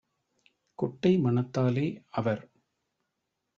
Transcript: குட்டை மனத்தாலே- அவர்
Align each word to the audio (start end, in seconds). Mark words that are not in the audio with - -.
குட்டை 0.79 1.11
மனத்தாலே- 1.17 1.85
அவர் 2.19 2.43